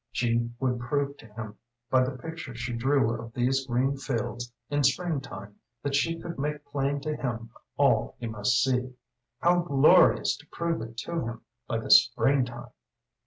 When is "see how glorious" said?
8.63-10.35